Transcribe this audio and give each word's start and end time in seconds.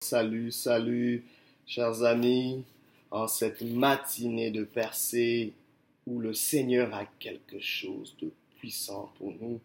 Salut, 0.00 0.52
salut, 0.52 1.24
chers 1.66 2.02
amis, 2.02 2.62
en 3.10 3.26
cette 3.26 3.62
matinée 3.62 4.50
de 4.50 4.62
percée 4.62 5.54
où 6.06 6.20
le 6.20 6.34
Seigneur 6.34 6.94
a 6.94 7.06
quelque 7.18 7.58
chose 7.60 8.14
de 8.20 8.30
puissant 8.58 9.10
pour 9.16 9.32
nous, 9.40 9.58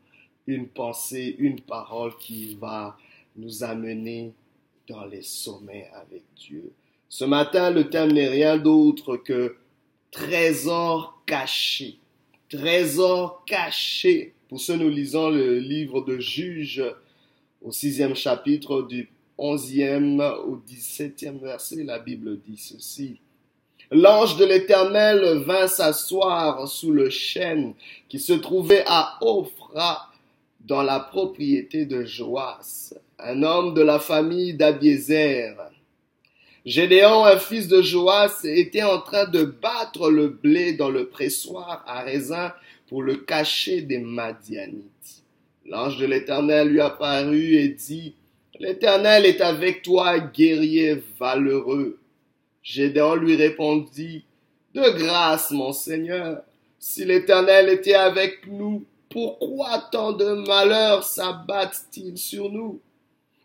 une 0.48 0.68
pensée, 0.68 1.36
une 1.38 1.60
parole 1.60 2.18
qui 2.18 2.56
va 2.56 2.98
nous 3.36 3.64
amener 3.64 4.32
dans 4.88 5.06
les 5.06 5.22
sommets 5.22 5.92
avec 5.94 6.24
Dieu. 6.38 6.72
Ce 7.10 7.26
matin, 7.26 7.70
le 7.70 7.90
thème 7.90 8.14
n'est 8.14 8.30
rien 8.30 8.58
d'autre 8.58 9.18
que 9.18 9.58
trésor 10.12 11.22
caché. 11.26 11.98
Trésor 12.50 13.44
caché. 13.46 14.34
Pour 14.48 14.62
ce, 14.62 14.72
nous 14.72 14.90
lisons 14.90 15.30
le 15.30 15.60
livre 15.60 16.02
de 16.02 16.20
Juges 16.20 16.84
au 17.62 17.72
sixième 17.72 18.16
chapitre 18.16 18.82
du 18.82 19.10
onzième 19.42 20.20
au 20.20 20.62
dix-septième 20.68 21.40
verset. 21.40 21.84
La 21.84 22.00
Bible 22.00 22.40
dit 22.40 22.58
ceci. 22.58 23.20
L'ange 23.90 24.38
de 24.38 24.46
l'Éternel 24.46 25.44
vint 25.46 25.68
s'asseoir 25.68 26.68
sous 26.68 26.92
le 26.92 27.10
chêne 27.10 27.74
qui 28.08 28.20
se 28.20 28.34
trouvait 28.34 28.86
à 28.88 29.18
Ophra 29.20 30.10
dans 30.62 30.84
la 30.84 31.00
propriété 31.00 31.86
de 31.86 32.06
Joas, 32.06 32.94
un 33.20 33.44
homme 33.44 33.74
de 33.74 33.82
la 33.82 34.00
famille 34.00 34.54
d'Abiézer. 34.54 35.58
Gédéon, 36.64 37.26
un 37.26 37.38
fils 37.38 37.68
de 37.68 37.82
Joas, 37.82 38.42
était 38.44 38.84
en 38.84 39.00
train 39.00 39.26
de 39.26 39.44
battre 39.44 40.12
le 40.12 40.28
blé 40.28 40.74
dans 40.74 40.92
le 40.92 41.10
pressoir 41.10 41.84
à 41.88 42.04
raisin 42.04 42.54
pour 42.88 43.02
le 43.02 43.16
cacher 43.16 43.82
des 43.82 43.98
Madianites. 43.98 45.24
L'ange 45.66 45.98
de 45.98 46.06
l'Éternel 46.06 46.70
lui 46.70 46.80
apparut 46.80 47.56
et 47.56 47.70
dit, 47.70 48.14
L'Éternel 48.62 49.26
est 49.26 49.42
avec 49.42 49.82
toi, 49.82 50.20
guerrier 50.20 51.02
valeureux. 51.20 51.98
Gédéon 52.62 53.16
lui 53.16 53.36
répondit, 53.36 54.24
De 54.76 54.88
grâce, 55.00 55.50
mon 55.50 55.74
Seigneur, 55.74 56.44
si 56.78 57.04
l'Éternel 57.04 57.70
était 57.70 57.96
avec 57.96 58.46
nous, 58.46 58.86
pourquoi 59.10 59.90
tant 59.92 60.12
de 60.12 60.46
malheurs 60.46 61.04
s'abattent-ils 61.04 62.20
sur 62.20 62.52
nous? 62.52 62.80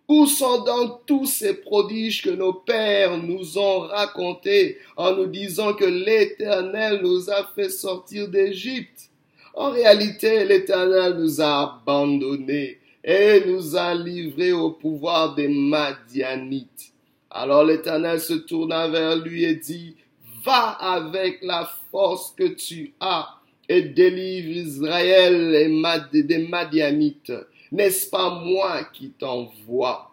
Où 0.07 0.27
sont 0.27 0.65
donc 0.65 1.07
tous 1.07 1.25
ces 1.25 1.55
prodiges 1.55 2.21
que 2.21 2.29
nos 2.29 2.53
pères 2.53 3.17
nous 3.17 3.57
ont 3.57 3.81
racontés 3.81 4.77
en 4.99 5.17
nous 5.17 5.29
disant 5.29 5.73
que 5.73 5.87
l'Éternel 5.87 7.01
nous 7.03 7.31
a 7.31 7.43
fait 7.55 7.71
sortir 7.71 8.29
d'Égypte? 8.29 9.09
En 9.55 9.71
réalité, 9.71 10.45
l'Éternel 10.45 11.15
nous 11.15 11.41
a 11.41 11.63
abandonnés 11.63 12.81
et 13.07 13.45
nous 13.47 13.77
a 13.77 13.95
livrés 13.95 14.53
au 14.53 14.73
pouvoir 14.73 15.37
des 15.37 15.47
Madianites. 15.47 16.93
Alors 17.31 17.65
l'Éternel 17.65 18.21
se 18.21 18.35
tourna 18.35 18.89
vers 18.89 19.17
lui 19.17 19.45
et 19.45 19.55
dit, 19.55 19.95
Va 20.45 20.71
avec 20.71 21.39
la 21.43 21.71
force 21.91 22.33
que 22.37 22.49
tu 22.49 22.95
as 22.99 23.29
et 23.69 23.83
délivre 23.83 24.49
Israël 24.49 25.55
et 25.55 26.23
des 26.23 26.49
Madianites. 26.49 27.33
N'est-ce 27.71 28.11
pas 28.11 28.31
moi 28.45 28.85
qui 28.93 29.11
t'envoie? 29.11 30.13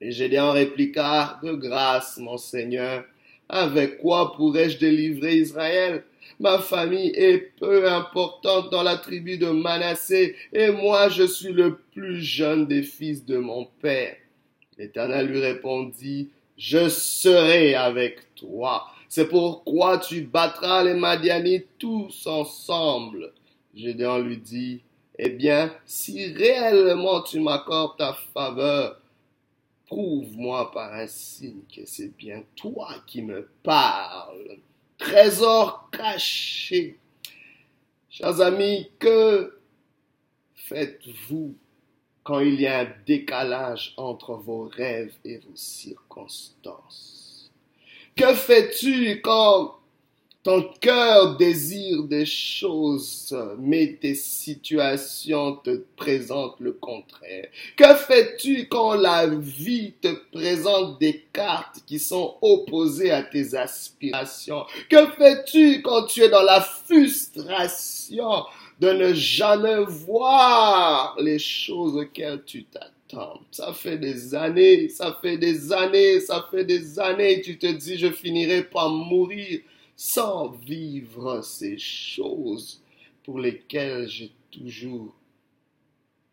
Et 0.00 0.10
Gédéon 0.10 0.52
répliqua, 0.52 1.38
De 1.42 1.52
grâce, 1.52 2.18
mon 2.18 2.38
Seigneur, 2.38 3.04
avec 3.48 3.98
quoi 3.98 4.32
pourrais-je 4.34 4.78
délivrer 4.78 5.36
Israël? 5.36 6.04
Ma 6.40 6.58
famille 6.58 7.12
est 7.14 7.56
peu 7.58 7.90
importante 7.90 8.70
dans 8.70 8.82
la 8.82 8.96
tribu 8.96 9.38
de 9.38 9.48
Manassé, 9.48 10.36
et 10.52 10.70
moi 10.70 11.08
je 11.08 11.24
suis 11.24 11.52
le 11.52 11.78
plus 11.92 12.20
jeune 12.20 12.66
des 12.66 12.82
fils 12.82 13.24
de 13.24 13.38
mon 13.38 13.66
père. 13.80 14.16
L'Éternel 14.78 15.26
lui 15.26 15.40
répondit, 15.40 16.30
Je 16.56 16.88
serai 16.88 17.74
avec 17.74 18.34
toi 18.34 18.86
c'est 19.14 19.28
pourquoi 19.28 19.98
tu 19.98 20.22
battras 20.22 20.84
les 20.84 20.94
Madianites 20.94 21.68
tous 21.78 22.26
ensemble. 22.26 23.34
Gédéon 23.74 24.20
lui 24.20 24.38
dit, 24.38 24.80
Eh 25.18 25.28
bien, 25.28 25.70
si 25.84 26.32
réellement 26.32 27.20
tu 27.20 27.38
m'accordes 27.38 27.98
ta 27.98 28.14
faveur, 28.32 28.98
prouve-moi 29.84 30.70
par 30.70 30.94
un 30.94 31.06
signe 31.06 31.60
que 31.76 31.82
c'est 31.84 32.16
bien 32.16 32.42
toi 32.56 32.88
qui 33.06 33.20
me 33.20 33.50
parles. 33.62 34.56
Trésor 35.02 35.90
caché. 35.90 36.96
Chers 38.08 38.40
amis, 38.40 38.88
que 39.00 39.58
faites-vous 40.54 41.56
quand 42.22 42.38
il 42.38 42.60
y 42.60 42.68
a 42.68 42.80
un 42.80 42.88
décalage 43.04 43.94
entre 43.96 44.34
vos 44.34 44.68
rêves 44.68 45.14
et 45.24 45.38
vos 45.38 45.56
circonstances? 45.56 47.50
Que 48.14 48.32
fais-tu 48.32 49.20
quand 49.22 49.80
ton 50.42 50.68
cœur 50.80 51.36
désire 51.36 52.02
des 52.02 52.26
choses, 52.26 53.36
mais 53.60 53.96
tes 54.00 54.16
situations 54.16 55.56
te 55.56 55.84
présentent 55.96 56.58
le 56.58 56.72
contraire. 56.72 57.46
Que 57.76 57.94
fais-tu 57.94 58.66
quand 58.66 58.94
la 58.94 59.28
vie 59.28 59.92
te 60.00 60.08
présente 60.32 60.98
des 60.98 61.24
cartes 61.32 61.78
qui 61.86 62.00
sont 62.00 62.34
opposées 62.42 63.12
à 63.12 63.22
tes 63.22 63.54
aspirations? 63.54 64.64
Que 64.90 65.06
fais-tu 65.12 65.80
quand 65.80 66.06
tu 66.06 66.22
es 66.22 66.28
dans 66.28 66.42
la 66.42 66.60
frustration 66.60 68.42
de 68.80 68.90
ne 68.90 69.14
jamais 69.14 69.84
voir 69.86 71.16
les 71.20 71.38
choses 71.38 71.96
auxquelles 71.96 72.42
tu 72.44 72.64
t'attends? 72.64 73.40
Ça 73.52 73.72
fait 73.72 73.98
des 73.98 74.34
années, 74.34 74.88
ça 74.88 75.16
fait 75.22 75.38
des 75.38 75.72
années, 75.72 76.18
ça 76.18 76.48
fait 76.50 76.64
des 76.64 76.98
années. 76.98 77.42
Tu 77.42 77.58
te 77.58 77.66
dis, 77.66 77.96
je 77.96 78.10
finirai 78.10 78.64
par 78.64 78.88
mourir 78.88 79.60
sans 80.04 80.48
vivre 80.48 81.42
ces 81.42 81.78
choses 81.78 82.80
pour 83.22 83.38
lesquelles 83.38 84.08
j'ai 84.08 84.32
toujours 84.50 85.14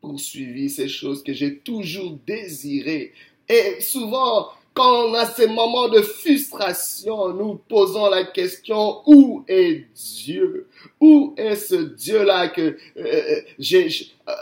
poursuivi, 0.02 0.72
ces 0.72 0.88
choses 0.88 1.22
que 1.22 1.34
j'ai 1.34 1.60
toujours 1.60 2.18
désirées. 2.26 3.14
Et 3.48 3.80
souvent, 3.80 4.48
quand 4.74 5.10
on 5.10 5.14
a 5.14 5.28
ces 5.28 5.46
moments 5.46 5.88
de 5.88 6.02
frustration, 6.02 7.32
nous 7.32 7.60
posons 7.70 8.10
la 8.10 8.24
question, 8.24 9.04
où 9.06 9.44
est 9.48 9.86
Dieu? 9.94 10.68
Où 11.00 11.36
est 11.38 11.56
ce 11.56 11.76
Dieu-là 11.76 12.50
que 12.50 12.76
euh, 12.98 13.42
j'ai... 13.60 13.88
Euh, 14.28 14.34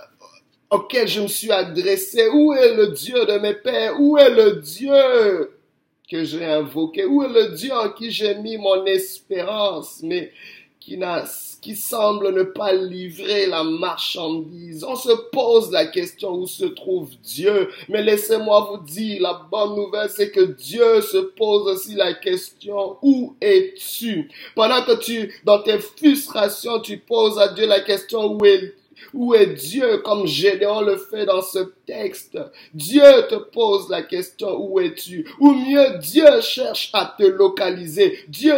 auquel 0.70 1.06
je 1.06 1.20
me 1.20 1.28
suis 1.28 1.52
adressé? 1.52 2.30
Où 2.30 2.54
est 2.54 2.76
le 2.76 2.94
Dieu 2.94 3.26
de 3.26 3.40
mes 3.40 3.56
pères? 3.56 4.00
Où 4.00 4.18
est 4.18 4.30
le 4.30 4.62
Dieu 4.62 5.57
que 6.10 6.24
j'ai 6.24 6.46
invoqué? 6.46 7.06
Où 7.06 7.24
est 7.24 7.30
le 7.30 7.56
Dieu 7.56 7.74
en 7.74 7.90
qui 7.90 8.12
j'ai 8.12 8.36
mis 8.36 8.58
mon 8.58 8.86
espérance, 8.86 10.00
mais 10.04 10.32
qui 10.80 10.98
qui 11.62 11.76
semble 11.76 12.34
ne 12.34 12.44
pas 12.44 12.72
livrer 12.72 13.46
la 13.48 13.64
marchandise? 13.64 14.86
On 14.86 14.96
se 14.96 15.12
pose 15.32 15.70
la 15.72 15.88
question 15.88 16.36
où 16.36 16.48
se 16.48 16.64
trouve 16.64 17.10
Dieu? 17.24 17.70
Mais 17.90 18.02
laissez-moi 18.02 18.70
vous 18.72 18.86
dire, 18.86 19.22
la 19.22 19.42
bonne 19.52 19.76
nouvelle, 19.76 20.10
c'est 20.10 20.32
que 20.32 20.40
Dieu 20.40 21.02
se 21.02 21.18
pose 21.18 21.68
aussi 21.68 21.96
la 21.96 22.14
question, 22.14 22.96
où 23.02 23.36
es-tu? 23.42 24.30
Pendant 24.56 24.82
que 24.84 24.98
tu, 24.98 25.34
dans 25.44 25.62
tes 25.62 25.78
frustrations, 25.80 26.80
tu 26.80 27.00
poses 27.00 27.38
à 27.38 27.50
Dieu 27.50 27.66
la 27.66 27.82
question, 27.82 28.38
où 28.38 28.46
est 28.46 28.74
où 29.18 29.34
est 29.34 29.48
Dieu 29.48 29.98
comme 29.98 30.28
Gédéon 30.28 30.82
le 30.82 30.96
fait 30.96 31.26
dans 31.26 31.42
ce 31.42 31.74
texte? 31.88 32.38
Dieu 32.72 33.02
te 33.28 33.36
pose 33.36 33.90
la 33.90 34.04
question 34.04 34.56
où 34.60 34.80
es-tu? 34.80 35.28
Ou 35.40 35.54
mieux, 35.54 35.98
Dieu 35.98 36.40
cherche 36.42 36.92
à 36.94 37.16
te 37.18 37.24
localiser. 37.24 38.20
Dieu 38.28 38.54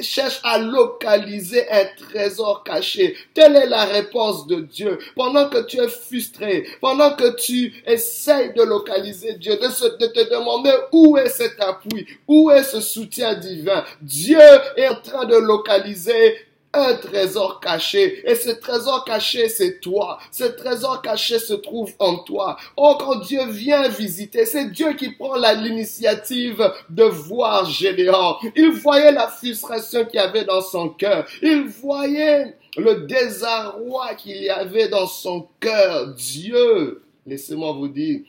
cherche 0.00 0.40
à 0.44 0.58
localiser 0.58 1.68
un 1.68 1.86
trésor 1.98 2.62
caché. 2.62 3.16
Telle 3.34 3.56
est 3.56 3.66
la 3.66 3.84
réponse 3.84 4.46
de 4.46 4.60
Dieu. 4.60 4.96
Pendant 5.16 5.48
que 5.48 5.66
tu 5.66 5.78
es 5.78 5.88
frustré, 5.88 6.68
pendant 6.80 7.10
que 7.16 7.34
tu 7.34 7.74
essayes 7.84 8.52
de 8.54 8.62
localiser 8.62 9.34
Dieu, 9.34 9.56
de, 9.56 9.98
de 9.98 10.06
te 10.06 10.30
demander 10.30 10.72
où 10.92 11.18
est 11.18 11.28
cet 11.28 11.60
appui, 11.60 12.06
où 12.28 12.48
est 12.52 12.62
ce 12.62 12.80
soutien 12.80 13.34
divin, 13.34 13.84
Dieu 14.00 14.38
est 14.76 14.86
en 14.86 15.00
train 15.00 15.24
de 15.24 15.36
localiser 15.36 16.36
un 16.74 16.94
trésor 16.94 17.60
caché. 17.60 18.28
Et 18.28 18.34
ce 18.34 18.50
trésor 18.50 19.04
caché, 19.04 19.48
c'est 19.48 19.80
toi. 19.80 20.18
Ce 20.30 20.44
trésor 20.44 21.02
caché 21.02 21.38
se 21.38 21.54
trouve 21.54 21.92
en 21.98 22.18
toi. 22.18 22.56
Oh, 22.76 22.96
quand 22.98 23.20
Dieu 23.20 23.46
vient 23.46 23.88
visiter, 23.88 24.44
c'est 24.44 24.70
Dieu 24.70 24.94
qui 24.94 25.10
prend 25.10 25.36
l'initiative 25.36 26.72
de 26.90 27.04
voir 27.04 27.64
Gédéon. 27.64 28.36
Il 28.56 28.72
voyait 28.72 29.12
la 29.12 29.28
frustration 29.28 30.04
qu'il 30.04 30.16
y 30.16 30.22
avait 30.22 30.44
dans 30.44 30.62
son 30.62 30.88
cœur. 30.88 31.26
Il 31.42 31.64
voyait 31.64 32.56
le 32.76 33.06
désarroi 33.06 34.14
qu'il 34.14 34.42
y 34.42 34.50
avait 34.50 34.88
dans 34.88 35.06
son 35.06 35.48
cœur. 35.60 36.08
Dieu, 36.08 37.02
laissez-moi 37.26 37.72
vous 37.72 37.88
dire, 37.88 38.20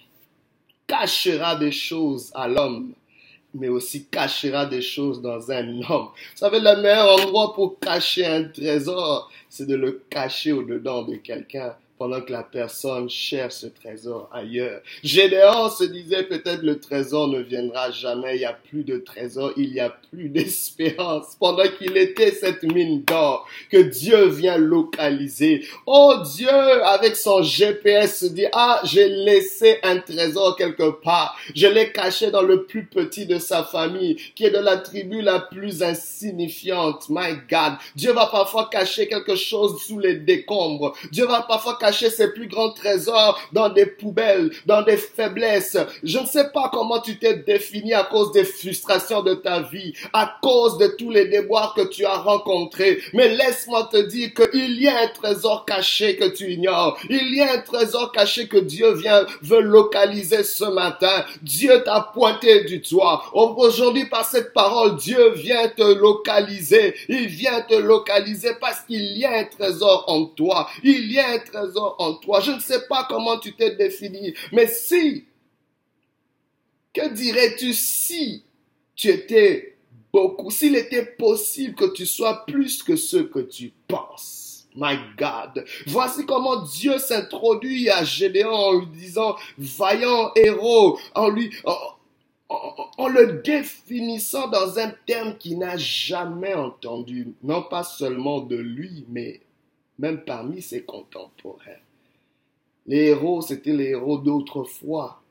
cachera 0.87 1.55
des 1.55 1.71
choses 1.71 2.31
à 2.35 2.47
l'homme 2.47 2.93
mais 3.55 3.69
aussi 3.69 4.05
cachera 4.05 4.65
des 4.65 4.81
choses 4.81 5.21
dans 5.21 5.51
un 5.51 5.67
homme. 5.89 6.09
Vous 6.09 6.37
savez, 6.37 6.59
le 6.59 6.81
meilleur 6.81 7.19
endroit 7.19 7.53
pour 7.53 7.79
cacher 7.79 8.25
un 8.25 8.43
trésor, 8.43 9.31
c'est 9.49 9.67
de 9.67 9.75
le 9.75 10.03
cacher 10.09 10.51
au-dedans 10.51 11.03
de 11.03 11.15
quelqu'un. 11.15 11.75
Pendant 11.97 12.21
que 12.21 12.31
la 12.31 12.43
personne 12.43 13.09
cherche 13.09 13.53
ce 13.55 13.67
trésor 13.67 14.29
ailleurs. 14.33 14.81
Gédéon 15.03 15.69
se 15.69 15.85
disait 15.85 16.23
peut-être 16.23 16.61
le 16.61 16.79
trésor 16.79 17.27
ne 17.27 17.39
viendra 17.39 17.91
jamais, 17.91 18.35
il 18.35 18.39
n'y 18.39 18.45
a 18.45 18.53
plus 18.53 18.83
de 18.83 18.97
trésor, 18.97 19.53
il 19.55 19.71
n'y 19.71 19.79
a 19.79 19.89
plus 19.89 20.29
d'espérance. 20.29 21.35
Pendant 21.39 21.67
qu'il 21.77 21.95
était 21.97 22.31
cette 22.31 22.63
mine 22.63 23.03
d'or 23.03 23.47
que 23.69 23.77
Dieu 23.77 24.27
vient 24.27 24.57
localiser. 24.57 25.65
Oh 25.85 26.15
Dieu, 26.35 26.49
avec 26.49 27.15
son 27.15 27.41
GPS, 27.41 28.19
se 28.19 28.25
dit, 28.25 28.45
ah, 28.51 28.81
j'ai 28.83 29.07
laissé 29.07 29.79
un 29.83 29.97
trésor 29.97 30.55
quelque 30.57 30.89
part. 31.01 31.37
Je 31.55 31.67
l'ai 31.67 31.91
caché 31.91 32.31
dans 32.31 32.41
le 32.41 32.65
plus 32.65 32.85
petit 32.85 33.25
de 33.25 33.39
sa 33.39 33.63
famille, 33.63 34.15
qui 34.35 34.45
est 34.45 34.51
de 34.51 34.59
la 34.59 34.77
tribu 34.77 35.21
la 35.21 35.39
plus 35.39 35.83
insignifiante. 35.83 37.09
My 37.09 37.35
God. 37.49 37.73
Dieu 37.95 38.11
va 38.11 38.27
parfois 38.27 38.69
cacher 38.71 39.07
quelque 39.07 39.35
chose 39.35 39.81
sous 39.81 39.99
les 39.99 40.15
décombres. 40.15 40.93
Dieu 41.11 41.25
va 41.25 41.41
parfois 41.41 41.77
ses 41.91 42.31
plus 42.31 42.47
grands 42.47 42.71
trésors 42.71 43.39
dans 43.51 43.69
des 43.69 43.85
poubelles, 43.85 44.51
dans 44.65 44.81
des 44.81 44.97
faiblesses. 44.97 45.77
Je 46.03 46.19
ne 46.19 46.25
sais 46.25 46.49
pas 46.53 46.69
comment 46.71 46.99
tu 46.99 47.17
t'es 47.17 47.35
défini 47.35 47.93
à 47.93 48.03
cause 48.03 48.31
des 48.31 48.43
frustrations 48.43 49.21
de 49.21 49.33
ta 49.35 49.61
vie, 49.61 49.93
à 50.13 50.37
cause 50.41 50.77
de 50.77 50.87
tous 50.87 51.11
les 51.11 51.27
déboires 51.27 51.73
que 51.75 51.87
tu 51.87 52.05
as 52.05 52.17
rencontrés. 52.17 52.99
Mais 53.13 53.35
laisse-moi 53.35 53.89
te 53.91 53.97
dire 53.97 54.33
qu'il 54.33 54.81
y 54.81 54.87
a 54.87 54.99
un 54.99 55.07
trésor 55.07 55.65
caché 55.65 56.15
que 56.15 56.25
tu 56.25 56.51
ignores. 56.51 56.97
Il 57.09 57.35
y 57.35 57.41
a 57.41 57.53
un 57.53 57.59
trésor 57.59 58.11
caché 58.11 58.47
que 58.47 58.57
Dieu 58.57 58.93
vient, 58.93 59.25
veut 59.41 59.61
localiser 59.61 60.43
ce 60.43 60.65
matin. 60.65 61.25
Dieu 61.41 61.83
t'a 61.83 62.11
pointé 62.13 62.63
du 62.63 62.79
doigt. 62.79 63.23
Aujourd'hui, 63.33 64.05
par 64.05 64.25
cette 64.25 64.53
parole, 64.53 64.95
Dieu 64.97 65.31
vient 65.31 65.67
te 65.69 65.83
localiser. 65.83 66.95
Il 67.09 67.27
vient 67.27 67.61
te 67.61 67.75
localiser 67.75 68.51
parce 68.59 68.81
qu'il 68.81 69.17
y 69.17 69.25
a 69.25 69.39
un 69.39 69.43
trésor 69.45 70.05
en 70.07 70.25
toi. 70.25 70.67
Il 70.83 71.11
y 71.11 71.19
a 71.19 71.29
un 71.29 71.39
trésor 71.39 71.74
en 71.77 72.15
toi. 72.15 72.39
Je 72.39 72.51
ne 72.51 72.59
sais 72.59 72.87
pas 72.87 73.05
comment 73.09 73.39
tu 73.39 73.53
t'es 73.53 73.75
défini, 73.75 74.33
mais 74.51 74.67
si, 74.67 75.25
que 76.93 77.13
dirais-tu 77.13 77.73
si 77.73 78.43
tu 78.95 79.09
étais 79.09 79.77
beaucoup, 80.13 80.49
s'il 80.49 80.75
était 80.75 81.05
possible 81.05 81.75
que 81.75 81.93
tu 81.93 82.05
sois 82.05 82.45
plus 82.45 82.83
que 82.83 82.95
ce 82.95 83.17
que 83.17 83.39
tu 83.39 83.73
penses? 83.87 84.45
My 84.75 84.97
God. 85.17 85.65
Voici 85.87 86.25
comment 86.25 86.61
Dieu 86.61 86.97
s'introduit 86.97 87.89
à 87.89 88.03
Gédéon 88.03 88.51
en 88.51 88.79
lui 88.79 88.87
disant 88.87 89.35
vaillant 89.57 90.31
héros, 90.35 90.99
en 91.13 91.29
lui, 91.29 91.49
en, 92.49 93.07
le 93.07 93.41
définissant 93.41 94.47
dans 94.49 94.77
un 94.77 94.91
terme 95.05 95.37
qu'il 95.37 95.59
n'a 95.59 95.77
jamais 95.77 96.53
entendu, 96.53 97.33
non 97.41 97.61
pas 97.63 97.83
seulement 97.83 98.41
de 98.41 98.57
lui, 98.57 99.05
mais 99.09 99.41
même 99.99 100.23
parmi 100.23 100.61
ses 100.61 100.83
contemporains. 100.83 101.81
Les 102.85 103.07
héros, 103.07 103.41
c'était 103.41 103.73
les 103.73 103.89
héros 103.89 104.17
d'autrefois. 104.17 105.21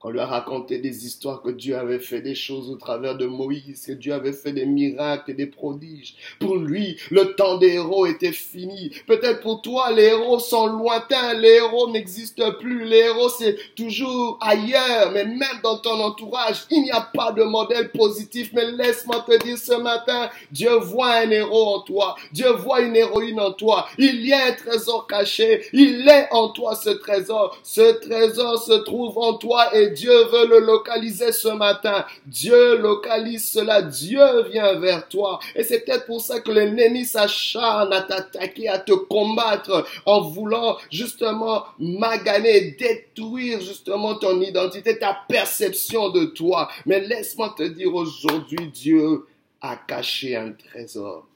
On 0.00 0.10
lui 0.10 0.20
a 0.20 0.26
raconté 0.26 0.78
des 0.78 1.06
histoires 1.06 1.42
que 1.42 1.50
Dieu 1.50 1.76
avait 1.76 1.98
fait 1.98 2.20
des 2.20 2.36
choses 2.36 2.70
au 2.70 2.76
travers 2.76 3.16
de 3.16 3.26
Moïse, 3.26 3.84
que 3.84 3.92
Dieu 3.92 4.12
avait 4.14 4.32
fait 4.32 4.52
des 4.52 4.64
miracles 4.64 5.32
et 5.32 5.34
des 5.34 5.48
prodiges. 5.48 6.14
Pour 6.38 6.54
lui, 6.54 6.96
le 7.10 7.34
temps 7.34 7.58
des 7.58 7.74
héros 7.74 8.06
était 8.06 8.30
fini. 8.30 8.92
Peut-être 9.08 9.40
pour 9.40 9.60
toi, 9.60 9.90
les 9.90 10.04
héros 10.04 10.38
sont 10.38 10.68
lointains, 10.68 11.34
les 11.34 11.54
héros 11.54 11.90
n'existent 11.90 12.52
plus, 12.60 12.84
les 12.84 12.98
héros 12.98 13.28
c'est 13.28 13.56
toujours 13.74 14.38
ailleurs, 14.40 15.10
mais 15.10 15.24
même 15.24 15.60
dans 15.64 15.78
ton 15.78 16.00
entourage, 16.00 16.66
il 16.70 16.82
n'y 16.82 16.92
a 16.92 17.00
pas 17.00 17.32
de 17.32 17.42
modèle 17.42 17.90
positif. 17.90 18.50
Mais 18.52 18.70
laisse-moi 18.70 19.24
te 19.28 19.42
dire 19.42 19.58
ce 19.58 19.74
matin, 19.74 20.30
Dieu 20.52 20.74
voit 20.76 21.14
un 21.14 21.30
héros 21.32 21.74
en 21.74 21.80
toi, 21.80 22.14
Dieu 22.30 22.52
voit 22.52 22.82
une 22.82 22.94
héroïne 22.94 23.40
en 23.40 23.50
toi. 23.50 23.88
Il 23.98 24.24
y 24.24 24.32
a 24.32 24.46
un 24.46 24.52
trésor 24.52 25.08
caché, 25.08 25.64
il 25.72 26.08
est 26.08 26.28
en 26.30 26.50
toi 26.50 26.76
ce 26.76 26.90
trésor. 26.90 27.58
Ce 27.64 27.98
trésor 28.00 28.62
se 28.62 28.74
trouve 28.74 29.18
en 29.18 29.34
toi 29.34 29.76
et 29.76 29.87
Dieu 29.94 30.12
veut 30.26 30.46
le 30.46 30.58
localiser 30.60 31.32
ce 31.32 31.48
matin. 31.48 32.04
Dieu 32.26 32.78
localise 32.78 33.50
cela. 33.50 33.82
Dieu 33.82 34.42
vient 34.50 34.78
vers 34.78 35.08
toi. 35.08 35.38
Et 35.54 35.62
c'est 35.62 35.80
peut-être 35.80 36.06
pour 36.06 36.20
ça 36.20 36.40
que 36.40 36.50
l'ennemi 36.50 37.04
s'acharne 37.04 37.92
à 37.92 38.02
t'attaquer, 38.02 38.68
à 38.68 38.78
te 38.78 38.92
combattre 38.92 39.86
en 40.06 40.22
voulant 40.22 40.76
justement 40.90 41.64
maganer, 41.78 42.72
détruire 42.72 43.60
justement 43.60 44.14
ton 44.14 44.40
identité, 44.40 44.98
ta 44.98 45.18
perception 45.28 46.10
de 46.10 46.26
toi. 46.26 46.68
Mais 46.86 47.00
laisse-moi 47.00 47.54
te 47.56 47.62
dire 47.62 47.94
aujourd'hui, 47.94 48.68
Dieu 48.72 49.26
a 49.60 49.76
caché 49.76 50.36
un 50.36 50.52
trésor 50.52 51.26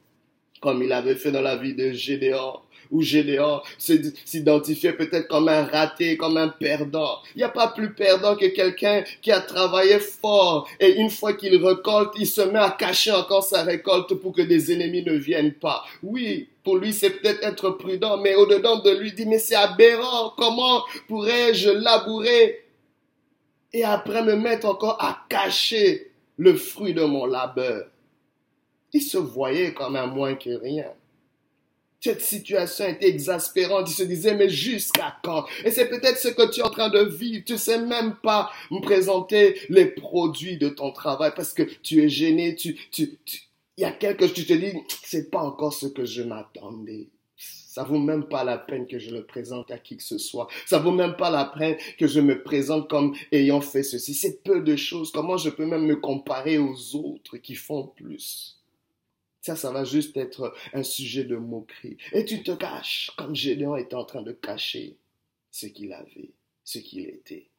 comme 0.62 0.82
il 0.82 0.93
avait 0.93 1.16
fait 1.16 1.32
dans 1.32 1.43
la 1.43 1.56
vie 1.56 1.75
de 1.75 1.90
Gédéon 1.90 2.60
où 2.92 3.00
Gédéon 3.00 3.62
s'identifiait 3.78 4.92
peut-être 4.92 5.26
comme 5.26 5.48
un 5.48 5.64
raté, 5.64 6.16
comme 6.16 6.36
un 6.36 6.48
perdant. 6.48 7.18
Il 7.34 7.38
n'y 7.38 7.44
a 7.44 7.48
pas 7.48 7.68
plus 7.68 7.94
perdant 7.94 8.36
que 8.36 8.46
quelqu'un 8.46 9.02
qui 9.22 9.32
a 9.32 9.40
travaillé 9.40 9.98
fort 9.98 10.68
et 10.78 11.00
une 11.00 11.10
fois 11.10 11.32
qu'il 11.32 11.56
récolte, 11.64 12.12
il 12.18 12.26
se 12.26 12.42
met 12.42 12.58
à 12.58 12.70
cacher 12.70 13.10
encore 13.10 13.42
sa 13.42 13.62
récolte 13.62 14.14
pour 14.14 14.32
que 14.32 14.42
des 14.42 14.72
ennemis 14.72 15.02
ne 15.02 15.14
viennent 15.14 15.54
pas. 15.54 15.82
Oui, 16.02 16.50
pour 16.62 16.76
lui, 16.76 16.92
c'est 16.92 17.10
peut-être 17.10 17.42
être 17.44 17.70
prudent, 17.70 18.18
mais 18.18 18.34
au-dedans 18.34 18.80
de 18.80 18.90
lui, 18.90 19.08
il 19.08 19.14
dit, 19.14 19.26
mais 19.26 19.38
c'est 19.38 19.56
aberrant. 19.56 20.34
Comment 20.36 20.82
pourrais-je 21.08 21.70
labourer 21.70 22.64
et 23.72 23.84
après 23.84 24.22
me 24.22 24.36
mettre 24.36 24.66
encore 24.66 25.02
à 25.02 25.24
cacher 25.30 26.12
le 26.36 26.54
fruit 26.54 26.92
de 26.92 27.02
mon 27.02 27.24
labeur? 27.24 27.86
Il 28.92 29.00
se 29.00 29.16
voyait 29.16 29.72
comme 29.72 29.96
un 29.96 30.06
moins 30.06 30.34
que 30.34 30.50
rien. 30.50 30.92
Cette 32.02 32.20
situation 32.20 32.84
était 32.88 33.08
exaspérante. 33.08 33.88
Il 33.88 33.94
se 33.94 34.02
disait, 34.02 34.34
mais 34.34 34.49
jusqu'à 34.49 35.19
quand? 35.22 35.44
Et 35.64 35.70
c'est 35.70 35.88
peut-être 35.88 36.19
ce 36.19 36.28
que 36.28 36.50
tu 36.50 36.58
es 36.58 36.64
en 36.64 36.70
train 36.70 36.90
de 36.90 37.04
vivre. 37.04 37.44
Tu 37.46 37.56
sais 37.56 37.81
même 37.81 38.16
pas 38.16 38.50
me 38.72 38.81
présenter 38.81 39.56
les 39.69 39.87
produits 39.87 40.58
de 40.58 40.69
ton 40.69 40.90
travail 40.90 41.31
parce 41.37 41.52
que 41.52 41.62
tu 41.62 42.02
es 42.02 42.08
gêné. 42.08 42.56
Tu, 42.56 42.76
tu, 42.90 43.16
il 43.76 43.82
y 43.82 43.84
a 43.84 43.93
quelque 43.93 44.26
chose, 44.26 44.34
tu 44.34 44.44
te 44.44 44.52
dis, 44.52 44.72
c'est 45.04 45.31
pas 45.31 45.43
encore 45.43 45.72
ce 45.72 45.87
que 45.87 46.04
je 46.04 46.22
m'attendais. 46.22 47.06
Ça 47.37 47.84
vaut 47.84 48.00
même 48.00 48.25
pas 48.25 48.43
la 48.43 48.58
peine 48.58 48.88
que 48.88 48.98
je 48.98 49.14
le 49.14 49.25
présente 49.25 49.70
à 49.70 49.78
qui 49.78 49.96
que 49.96 50.02
ce 50.02 50.19
soit. 50.19 50.48
Ça 50.66 50.81
vaut 50.81 50.90
même 50.90 51.14
pas 51.14 51.31
la 51.31 51.44
peine 51.44 51.76
que 51.98 52.08
je 52.08 52.19
me 52.19 52.43
présente 52.43 52.90
comme 52.90 53.14
ayant 53.31 53.60
fait 53.60 53.84
ceci. 53.84 54.12
C'est 54.12 54.43
peu 54.43 54.60
de 54.60 54.75
choses. 54.75 55.12
Comment 55.12 55.37
je 55.37 55.50
peux 55.50 55.66
même 55.66 55.87
me 55.87 55.96
comparer 55.96 56.58
aux 56.58 56.96
autres 56.96 57.37
qui 57.37 57.55
font 57.55 57.87
plus? 57.87 58.61
Ça, 59.42 59.56
ça 59.56 59.72
va 59.72 59.84
juste 59.84 60.16
être 60.16 60.54
un 60.72 60.82
sujet 60.82 61.24
de 61.24 61.36
moquerie. 61.36 61.98
Et 62.12 62.24
tu 62.24 62.42
te 62.42 62.52
caches, 62.52 63.10
comme 63.18 63.34
Gédéon 63.34 63.76
était 63.76 63.96
en 63.96 64.04
train 64.04 64.22
de 64.22 64.32
cacher 64.32 64.96
ce 65.50 65.66
qu'il 65.66 65.92
avait, 65.92 66.32
ce 66.64 66.78
qu'il 66.78 67.08
était 67.08 67.51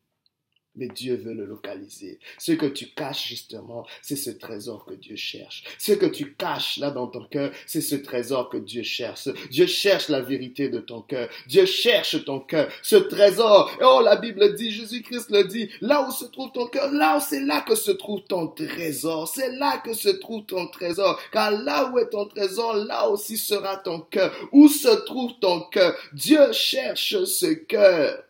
mais 0.75 0.88
Dieu 0.88 1.16
veut 1.16 1.34
le 1.34 1.46
localiser. 1.46 2.20
Ce 2.38 2.52
que 2.52 2.66
tu 2.66 2.88
caches 2.88 3.28
justement, 3.28 3.86
c'est 4.02 4.15
ce 4.15 4.32
trésor 4.32 4.86
que 4.86 4.94
Dieu 4.94 5.15
cherche. 5.15 5.63
Ce 5.77 5.92
que 5.92 6.06
tu 6.06 6.34
caches 6.34 6.77
là 6.77 6.89
dans 6.92 7.08
ton 7.08 7.25
cœur, 7.25 7.51
c'est 7.68 7.82
ce 7.82 7.96
trésor 7.96 8.50
que 8.50 8.58
Dieu 8.58 8.84
cherche. 8.84 9.30
Dieu 9.51 9.68
cherche 9.68 10.10
la 10.10 10.22
vérité 10.22 10.70
de 10.70 10.80
ton 10.80 11.01
cœur. 11.01 11.30
Dieu 11.48 11.65
cherche 11.65 12.24
ton 12.25 12.39
cœur. 12.39 12.72
Ce 12.82 12.96
trésor, 12.96 13.72
oh 13.82 14.01
la 14.03 14.15
Bible 14.15 14.56
dit, 14.56 14.72
Jésus-Christ 14.72 15.30
le 15.30 15.44
dit, 15.44 15.70
là 15.82 16.08
où 16.08 16.12
se 16.12 16.25
trouve 16.25 16.51
ton 16.51 16.68
cœur, 16.68 16.92
là 16.92 17.18
où 17.18 17.22
c'est 17.22 17.42
là 17.42 17.62
que 17.62 17.75
se 17.75 17.92
trouve 17.92 18.24
ton 18.24 18.48
trésor. 18.48 19.27
C'est 19.27 19.51
là 19.51 19.77
que 19.77 19.94
se 19.94 20.10
trouve 20.10 20.46
ton 20.46 20.68
trésor. 20.68 21.20
Car 21.32 21.51
là 21.51 21.92
où 21.92 22.00
est 22.00 22.10
ton 22.10 22.25
trésor, 22.25 22.75
là 22.75 23.08
aussi 23.10 23.38
sera 23.38 23.77
ton 23.77 24.00
cœur. 24.01 24.34
Où 24.51 24.68
se 24.68 25.06
trouve 25.06 25.34
ton 25.39 25.62
cœur? 25.62 25.96
Dieu 26.13 26.51
cherche 26.51 27.24
ce 27.25 27.53
cœur. 27.53 28.24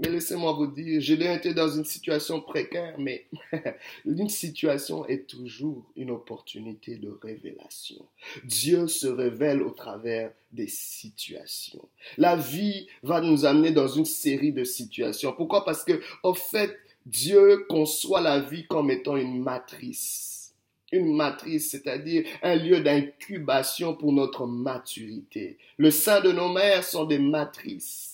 Mais 0.00 0.08
laissez-moi 0.08 0.52
vous 0.52 0.66
dire, 0.66 0.98
je 1.02 1.14
l'ai 1.14 1.34
été 1.34 1.52
dans 1.52 1.68
une 1.68 1.84
situation 1.84 2.40
précaire, 2.40 2.94
mais 2.98 3.26
une 4.06 4.30
situation 4.30 5.06
est 5.06 5.28
toujours 5.28 5.84
une 5.94 6.10
opportunité 6.10 6.96
de 6.96 7.10
révélation. 7.22 8.06
Dieu 8.44 8.86
se 8.86 9.06
révèle 9.06 9.60
au 9.62 9.70
travers 9.70 10.32
des 10.52 10.68
situations. 10.68 11.86
La 12.16 12.34
vie 12.34 12.86
va 13.02 13.20
nous 13.20 13.44
amener 13.44 13.72
dans 13.72 13.88
une 13.88 14.06
série 14.06 14.52
de 14.52 14.64
situations. 14.64 15.34
Pourquoi? 15.34 15.66
Parce 15.66 15.84
que, 15.84 16.00
en 16.22 16.32
fait, 16.32 16.78
Dieu 17.04 17.66
conçoit 17.68 18.22
la 18.22 18.40
vie 18.40 18.66
comme 18.66 18.90
étant 18.90 19.16
une 19.16 19.42
matrice. 19.42 20.54
Une 20.92 21.14
matrice, 21.14 21.70
c'est-à-dire 21.70 22.24
un 22.42 22.56
lieu 22.56 22.80
d'incubation 22.80 23.94
pour 23.94 24.12
notre 24.12 24.46
maturité. 24.46 25.58
Le 25.76 25.90
sein 25.90 26.22
de 26.22 26.32
nos 26.32 26.50
mères 26.50 26.84
sont 26.84 27.04
des 27.04 27.18
matrices. 27.18 28.09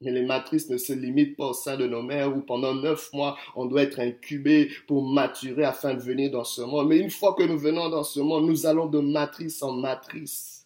Mais 0.00 0.10
les 0.10 0.22
matrices 0.22 0.70
ne 0.70 0.78
se 0.78 0.92
limitent 0.92 1.36
pas 1.36 1.48
au 1.48 1.52
sein 1.52 1.76
de 1.76 1.86
nos 1.86 2.02
mères 2.02 2.34
où 2.34 2.40
pendant 2.40 2.74
neuf 2.74 3.12
mois, 3.12 3.36
on 3.54 3.66
doit 3.66 3.82
être 3.82 4.00
incubé 4.00 4.70
pour 4.86 5.06
maturer 5.06 5.64
afin 5.64 5.94
de 5.94 6.00
venir 6.00 6.30
dans 6.30 6.44
ce 6.44 6.62
monde. 6.62 6.88
Mais 6.88 6.98
une 6.98 7.10
fois 7.10 7.34
que 7.34 7.42
nous 7.42 7.58
venons 7.58 7.90
dans 7.90 8.04
ce 8.04 8.20
monde, 8.20 8.46
nous 8.46 8.66
allons 8.66 8.86
de 8.86 9.00
matrice 9.00 9.62
en 9.62 9.72
matrice. 9.72 10.60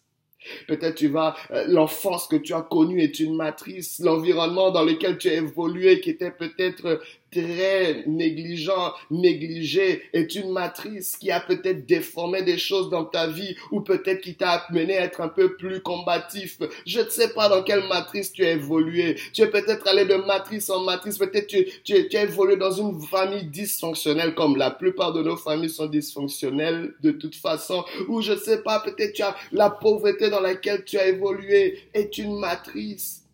Peut-être 0.67 0.95
tu 0.95 1.07
vas, 1.07 1.35
euh, 1.51 1.65
l'enfance 1.67 2.27
que 2.27 2.35
tu 2.35 2.53
as 2.53 2.61
connue 2.61 3.01
est 3.01 3.19
une 3.19 3.35
matrice, 3.35 3.99
l'environnement 3.99 4.71
dans 4.71 4.83
lequel 4.83 5.17
tu 5.17 5.29
as 5.29 5.33
évolué 5.33 5.99
qui 6.01 6.11
était 6.11 6.31
peut-être 6.31 7.01
très 7.41 8.03
négligent, 8.07 8.93
négligé, 9.11 10.03
est 10.13 10.35
une 10.35 10.51
matrice 10.51 11.17
qui 11.17 11.31
a 11.31 11.39
peut-être 11.39 11.85
déformé 11.85 12.43
des 12.43 12.57
choses 12.57 12.89
dans 12.89 13.05
ta 13.05 13.27
vie 13.27 13.55
ou 13.71 13.81
peut-être 13.81 14.21
qui 14.21 14.35
t'a 14.35 14.65
amené 14.69 14.97
à 14.97 15.05
être 15.05 15.21
un 15.21 15.27
peu 15.27 15.55
plus 15.55 15.81
combatif. 15.81 16.59
Je 16.85 17.01
ne 17.01 17.09
sais 17.09 17.33
pas 17.33 17.49
dans 17.49 17.63
quelle 17.63 17.87
matrice 17.87 18.31
tu 18.31 18.45
as 18.45 18.51
évolué. 18.51 19.15
Tu 19.33 19.41
es 19.41 19.47
peut-être 19.47 19.87
allé 19.87 20.05
de 20.05 20.15
matrice 20.15 20.69
en 20.69 20.81
matrice. 20.81 21.17
Peut-être 21.17 21.47
tu, 21.47 21.65
tu, 21.83 22.07
tu 22.07 22.17
as 22.17 22.23
évolué 22.23 22.55
dans 22.55 22.71
une 22.71 23.01
famille 23.01 23.45
dysfonctionnelle 23.45 24.33
comme 24.33 24.55
la 24.55 24.71
plupart 24.71 25.13
de 25.13 25.21
nos 25.21 25.37
familles 25.37 25.69
sont 25.69 25.87
dysfonctionnelles 25.87 26.93
de 27.01 27.11
toute 27.11 27.35
façon. 27.35 27.83
Ou 28.07 28.21
je 28.21 28.33
ne 28.33 28.37
sais 28.37 28.61
pas, 28.63 28.79
peut-être 28.79 29.13
tu 29.13 29.21
as 29.23 29.35
la 29.51 29.69
pauvreté 29.69 30.29
dans 30.29 30.41
laquelle 30.41 30.85
tu 30.85 30.97
as 30.97 31.07
évolué 31.07 31.79
est 31.93 32.17
une 32.17 32.39
matrice. 32.39 33.24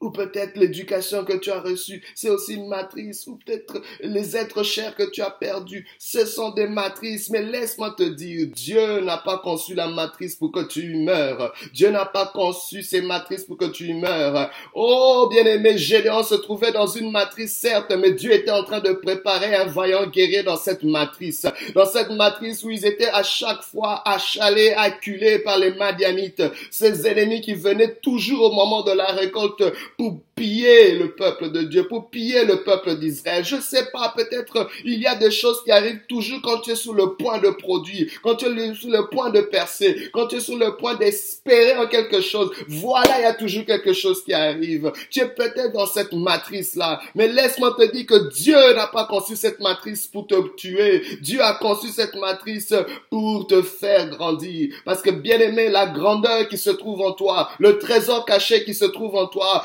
Ou 0.00 0.10
peut-être 0.10 0.56
l'éducation 0.56 1.24
que 1.24 1.36
tu 1.36 1.50
as 1.50 1.60
reçue, 1.60 2.02
c'est 2.14 2.30
aussi 2.30 2.54
une 2.54 2.68
matrice. 2.68 3.26
Ou 3.26 3.36
peut-être 3.36 3.82
les 4.00 4.36
êtres 4.36 4.62
chers 4.62 4.96
que 4.96 5.10
tu 5.10 5.20
as 5.20 5.30
perdus, 5.30 5.86
ce 5.98 6.24
sont 6.24 6.50
des 6.52 6.66
matrices. 6.66 7.28
Mais 7.30 7.42
laisse-moi 7.42 7.94
te 7.96 8.04
dire, 8.04 8.48
Dieu 8.48 9.00
n'a 9.00 9.18
pas 9.18 9.38
conçu 9.38 9.74
la 9.74 9.88
matrice 9.88 10.36
pour 10.36 10.52
que 10.52 10.66
tu 10.66 10.96
meurs. 10.96 11.52
Dieu 11.74 11.90
n'a 11.90 12.06
pas 12.06 12.26
conçu 12.26 12.82
ces 12.82 13.02
matrices 13.02 13.44
pour 13.44 13.58
que 13.58 13.66
tu 13.66 13.92
meurs. 13.94 14.50
Oh, 14.74 15.28
bien-aimé, 15.30 15.76
Gédéon 15.76 16.22
se 16.22 16.34
trouvait 16.34 16.72
dans 16.72 16.86
une 16.86 17.10
matrice, 17.10 17.54
certes, 17.54 17.92
mais 17.98 18.12
Dieu 18.12 18.32
était 18.32 18.50
en 18.50 18.64
train 18.64 18.80
de 18.80 18.92
préparer 18.92 19.54
un 19.54 19.66
vaillant 19.66 20.06
guerrier 20.06 20.42
dans 20.42 20.56
cette 20.56 20.82
matrice. 20.82 21.46
Dans 21.74 21.86
cette 21.86 22.10
matrice 22.10 22.64
où 22.64 22.70
ils 22.70 22.86
étaient 22.86 23.10
à 23.10 23.22
chaque 23.22 23.62
fois 23.62 24.02
achalés, 24.08 24.72
acculés 24.72 25.40
par 25.40 25.58
les 25.58 25.74
Madianites. 25.74 26.42
Ces 26.70 27.06
ennemis 27.06 27.40
qui 27.42 27.54
venaient 27.54 27.96
toujours 27.96 28.50
au 28.50 28.54
moment 28.54 28.82
de 28.82 28.92
la 28.92 29.12
récolte 29.12 29.62
pour 30.00 30.22
piller 30.40 30.92
le 30.92 31.10
peuple 31.10 31.50
de 31.50 31.62
Dieu, 31.64 31.86
pour 31.86 32.08
piller 32.08 32.46
le 32.46 32.62
peuple 32.62 32.94
d'Israël. 32.98 33.44
Je 33.44 33.56
sais 33.56 33.90
pas, 33.92 34.14
peut-être 34.16 34.70
il 34.86 34.98
y 34.98 35.06
a 35.06 35.14
des 35.14 35.30
choses 35.30 35.62
qui 35.62 35.70
arrivent 35.70 36.00
toujours 36.08 36.40
quand 36.42 36.60
tu 36.60 36.70
es 36.70 36.74
sur 36.74 36.94
le 36.94 37.14
point 37.14 37.38
de 37.38 37.50
produire, 37.50 38.10
quand 38.22 38.36
tu 38.36 38.46
es 38.46 38.74
sur 38.74 38.88
le 38.88 39.06
point 39.10 39.28
de 39.28 39.42
percer, 39.42 40.08
quand 40.14 40.28
tu 40.28 40.36
es 40.36 40.40
sur 40.40 40.56
le 40.56 40.78
point 40.78 40.94
d'espérer 40.94 41.76
en 41.76 41.86
quelque 41.86 42.22
chose. 42.22 42.50
Voilà, 42.68 43.18
il 43.18 43.22
y 43.22 43.26
a 43.26 43.34
toujours 43.34 43.66
quelque 43.66 43.92
chose 43.92 44.24
qui 44.24 44.32
arrive. 44.32 44.90
Tu 45.10 45.20
es 45.20 45.28
peut-être 45.28 45.74
dans 45.74 45.84
cette 45.84 46.14
matrice-là, 46.14 47.02
mais 47.14 47.28
laisse-moi 47.28 47.76
te 47.78 47.92
dire 47.92 48.06
que 48.06 48.30
Dieu 48.32 48.74
n'a 48.74 48.86
pas 48.86 49.04
conçu 49.04 49.36
cette 49.36 49.60
matrice 49.60 50.06
pour 50.06 50.26
te 50.26 50.56
tuer. 50.56 51.02
Dieu 51.20 51.42
a 51.42 51.52
conçu 51.54 51.88
cette 51.88 52.14
matrice 52.14 52.72
pour 53.10 53.46
te 53.46 53.60
faire 53.60 54.08
grandir. 54.08 54.74
Parce 54.86 55.02
que 55.02 55.10
bien 55.10 55.38
aimé, 55.38 55.68
la 55.68 55.86
grandeur 55.86 56.48
qui 56.48 56.56
se 56.56 56.70
trouve 56.70 57.02
en 57.02 57.12
toi, 57.12 57.50
le 57.58 57.78
trésor 57.78 58.24
caché 58.24 58.64
qui 58.64 58.72
se 58.72 58.86
trouve 58.86 59.16
en 59.16 59.26
toi, 59.26 59.64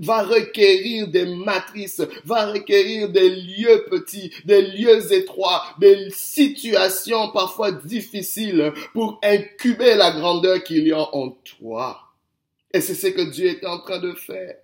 va 0.00 0.22
requérir 0.22 1.08
des 1.08 1.26
matrices, 1.26 2.02
va 2.24 2.46
requérir 2.46 3.08
des 3.10 3.30
lieux 3.30 3.84
petits, 3.90 4.32
des 4.44 4.62
lieux 4.62 5.12
étroits, 5.12 5.62
des 5.78 6.10
situations 6.10 7.30
parfois 7.32 7.72
difficiles 7.72 8.72
pour 8.92 9.18
incuber 9.22 9.94
la 9.94 10.12
grandeur 10.12 10.62
qu'il 10.62 10.86
y 10.86 10.92
a 10.92 11.14
en 11.14 11.30
toi. 11.30 12.00
Et 12.72 12.80
c'est 12.80 12.94
ce 12.94 13.08
que 13.08 13.30
Dieu 13.30 13.48
est 13.48 13.66
en 13.66 13.78
train 13.80 13.98
de 13.98 14.12
faire. 14.12 14.56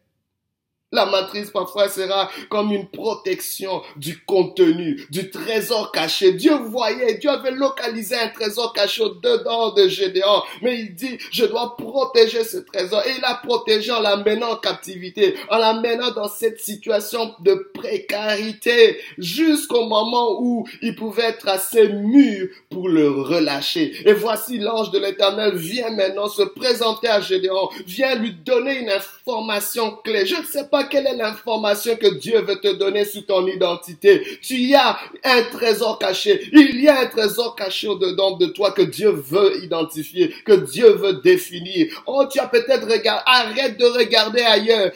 La 0.94 1.06
matrice 1.06 1.50
parfois 1.50 1.88
sera 1.88 2.30
comme 2.48 2.72
une 2.72 2.86
protection 2.86 3.82
du 3.96 4.24
contenu, 4.24 5.04
du 5.10 5.28
trésor 5.28 5.90
caché. 5.90 6.32
Dieu 6.34 6.54
voyait, 6.54 7.14
Dieu 7.14 7.30
avait 7.30 7.50
localisé 7.50 8.14
un 8.14 8.28
trésor 8.28 8.72
caché 8.72 9.02
dedans 9.20 9.72
de 9.72 9.88
Gédéon. 9.88 10.42
Mais 10.62 10.78
il 10.78 10.94
dit, 10.94 11.18
je 11.32 11.46
dois 11.46 11.76
protéger 11.76 12.44
ce 12.44 12.58
trésor. 12.58 13.02
Et 13.06 13.10
il 13.16 13.20
l'a 13.20 13.40
protégé 13.42 13.90
en 13.90 14.00
l'amenant 14.00 14.52
en 14.52 14.56
captivité, 14.56 15.34
en 15.50 15.58
l'amenant 15.58 16.12
dans 16.12 16.28
cette 16.28 16.60
situation 16.60 17.34
de 17.40 17.72
précarité, 17.74 19.00
jusqu'au 19.18 19.86
moment 19.86 20.40
où 20.40 20.64
il 20.80 20.94
pouvait 20.94 21.24
être 21.24 21.48
assez 21.48 21.88
mûr 21.88 22.48
pour 22.70 22.88
le 22.88 23.10
relâcher. 23.10 23.94
Et 24.08 24.12
voici 24.12 24.58
l'ange 24.58 24.92
de 24.92 25.00
l'éternel 25.00 25.56
vient 25.56 25.90
maintenant 25.90 26.28
se 26.28 26.42
présenter 26.42 27.08
à 27.08 27.20
Gédéon, 27.20 27.68
vient 27.84 28.14
lui 28.14 28.32
donner 28.32 28.78
une 28.78 28.90
information 28.90 29.98
clé. 30.04 30.24
Je 30.24 30.36
ne 30.36 30.44
sais 30.44 30.68
pas 30.68 30.84
quelle 30.85 31.07
est 31.07 31.17
l'information 31.17 31.97
que 31.97 32.14
Dieu 32.14 32.41
veut 32.41 32.61
te 32.61 32.75
donner 32.75 33.05
sur 33.05 33.25
ton 33.26 33.47
identité. 33.47 34.23
Tu 34.43 34.75
as 34.75 34.99
un 35.25 35.43
trésor 35.53 35.99
caché. 35.99 36.49
Il 36.53 36.81
y 36.81 36.88
a 36.88 37.00
un 37.00 37.07
trésor 37.07 37.55
caché 37.55 37.88
au-dedans 37.88 38.37
de 38.37 38.47
toi 38.47 38.73
que 38.73 38.83
Dieu 38.83 39.11
veut 39.11 39.62
identifier, 39.62 40.35
que 40.45 40.53
Dieu 40.53 40.91
veut 40.93 41.14
définir. 41.14 42.03
Oh, 42.07 42.25
tu 42.31 42.38
as 42.41 42.49
peut-être 42.49 42.88
regardé. 42.88 43.23
Arrête 43.26 43.79
de 43.79 43.87
regarder 43.87 44.43
ailleurs. 44.43 44.93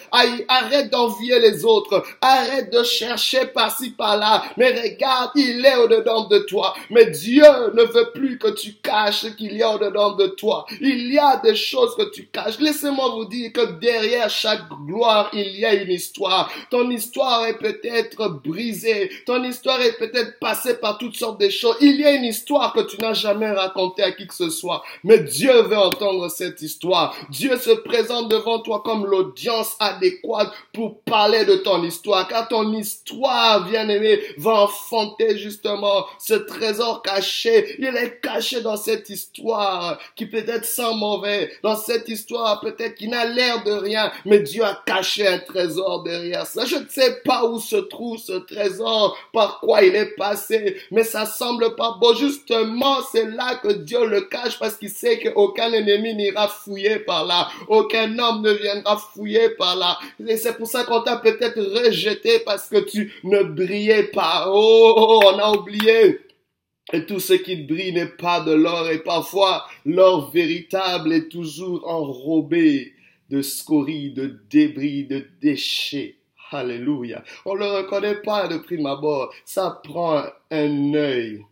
Arrête 0.49 0.91
d'envier 0.91 1.39
les 1.41 1.65
autres. 1.65 2.05
Arrête 2.21 2.73
de 2.73 2.83
chercher 2.83 3.47
par-ci, 3.47 3.91
par-là. 3.91 4.45
Mais 4.57 4.73
regarde, 4.81 5.31
il 5.35 5.65
est 5.65 5.77
au-dedans 5.77 6.27
de 6.29 6.39
toi. 6.41 6.75
Mais 6.91 7.07
Dieu 7.07 7.45
ne 7.75 7.83
veut 7.83 8.11
plus 8.13 8.39
que 8.39 8.49
tu 8.49 8.75
caches 8.83 9.21
ce 9.23 9.27
qu'il 9.29 9.57
y 9.57 9.63
a 9.63 9.71
au-dedans 9.75 10.13
de 10.13 10.27
toi. 10.27 10.67
Il 10.81 11.13
y 11.13 11.19
a 11.19 11.37
des 11.43 11.55
choses 11.55 11.95
que 11.97 12.11
tu 12.11 12.27
caches. 12.27 12.59
Laissez-moi 12.61 13.09
vous 13.11 13.25
dire 13.25 13.53
que 13.53 13.79
derrière 13.79 14.31
chaque 14.31 14.69
gloire, 14.87 15.31
il 15.33 15.59
y 15.59 15.65
a 15.65 15.75
une 15.83 15.93
histoire. 15.93 16.51
Ton 16.71 16.91
histoire 16.91 17.47
est 17.47 17.59
peut-être 17.59 18.29
brisée. 18.29 19.11
Ton 19.27 19.43
histoire 19.45 19.81
est 19.81 19.99
peut-être 19.99 20.39
passée 20.39 20.75
par 20.75 20.99
toutes 20.99 21.17
sortes 21.17 21.41
de 21.41 21.49
choses. 21.49 21.77
Il 21.81 22.01
y 22.01 22.05
a 22.05 22.13
une 22.13 22.25
histoire 22.25 22.73
que 22.73 22.81
tu 22.81 22.97
n'as 22.99 23.15
jamais 23.15 23.51
racontée 23.51 24.03
à 24.03 24.13
qui 24.13 24.27
que 24.27 24.35
ce 24.35 24.51
soit. 24.51 24.83
Mais 25.05 25.19
Dieu 25.21 25.63
veut 25.63 25.79
entendre 25.79 26.29
cette 26.29 26.63
histoire. 26.63 27.15
Dieu 27.31 27.57
se 27.57 27.71
présente 27.71 28.31
devant 28.31 28.61
toi 28.61 28.83
comme 28.85 29.07
l'audience 29.07 29.77
adéquate 29.81 30.53
pour 30.73 31.01
parler 31.01 31.45
de 31.45 31.57
ton 31.57 31.83
histoire. 31.83 32.29
Car 32.29 32.49
ton 32.49 32.73
histoire, 32.73 33.65
bien 33.65 33.89
aimé, 33.89 34.21
va 34.37 34.63
enfanter 34.63 35.39
justement 35.39 36.07
ce 36.19 36.35
trésor 36.35 37.03
caché. 37.03 37.77
Il 37.79 37.97
est 37.97 38.21
caché 38.21 38.61
dans 38.61 38.77
cette 38.77 39.09
histoire 39.11 39.99
qui 40.17 40.27
peut 40.27 40.45
être 40.47 40.65
sans 40.65 40.95
mauvais. 40.95 41.51
Dans 41.63 41.77
cette 41.77 42.09
histoire 42.09 42.61
peut-être 42.61 42.95
qui 42.95 43.09
n'a 43.09 43.25
l'air 43.25 43.63
de 43.65 43.73
rien. 43.73 44.11
Mais 44.25 44.41
Dieu 44.41 44.65
a 44.65 44.83
caché 44.87 45.27
un 45.27 45.39
trésor 45.39 45.68
derrière 46.05 46.47
ça. 46.47 46.65
Je 46.65 46.77
ne 46.77 46.89
sais 46.89 47.21
pas 47.25 47.45
où 47.45 47.59
se 47.59 47.77
trouve 47.77 48.19
ce 48.19 48.33
trésor, 48.33 49.17
par 49.33 49.61
quoi 49.61 49.83
il 49.83 49.95
est 49.95 50.15
passé, 50.17 50.77
mais 50.91 51.05
ça 51.05 51.27
semble 51.27 51.75
pas 51.77 51.97
beau. 52.01 52.15
Justement, 52.15 52.99
c'est 53.13 53.27
là 53.27 53.57
que 53.57 53.73
Dieu 53.73 54.07
le 54.07 54.23
cache 54.23 54.59
parce 54.59 54.77
qu'il 54.77 54.91
sait 54.91 55.19
qu'aucun 55.19 55.73
ennemi 55.73 56.15
n'ira 56.15 56.49
fouiller 56.49 57.01
par 57.01 57.25
là. 57.25 57.49
Aucun 57.69 58.19
homme 58.19 58.43
ne 58.43 58.53
viendra 58.53 58.97
fouiller 58.97 59.51
par 59.51 59.77
là. 59.77 59.99
Et 60.27 60.37
c'est 60.37 60.57
pour 60.57 60.67
ça 60.67 60.85
qu'on 60.85 61.03
t'a 61.03 61.17
peut-être 61.17 61.61
rejeté 61.61 62.41
parce 62.41 62.69
que 62.69 62.79
tu 62.79 63.13
ne 63.25 63.43
brillais 63.43 64.05
pas. 64.05 64.47
Oh, 64.49 65.21
on 65.25 65.39
a 65.39 65.53
oublié. 65.53 66.21
Et 66.93 67.05
tout 67.05 67.21
ce 67.21 67.35
qui 67.35 67.57
brille 67.57 67.93
n'est 67.93 68.07
pas 68.07 68.41
de 68.41 68.53
l'or 68.53 68.89
et 68.89 69.01
parfois 69.01 69.67
l'or 69.85 70.31
véritable 70.31 71.13
est 71.13 71.29
toujours 71.29 71.87
enrobé 71.87 72.95
de 73.29 73.43
scories, 73.43 74.13
de 74.13 74.41
débris, 74.51 75.05
de 75.05 75.27
déchets. 75.41 76.17
Alléluia. 76.51 77.23
On 77.45 77.55
ne 77.55 77.61
le 77.61 77.67
reconnaît 77.67 78.23
pas 78.23 78.49
de 78.49 78.57
prime 78.59 78.87
abord. 78.87 79.33
Ça 79.45 79.81
prend 79.85 80.23
un 80.51 80.95
œil 80.95 81.45